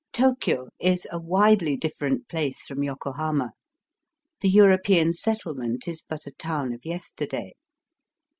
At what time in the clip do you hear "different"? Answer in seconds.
1.77-2.27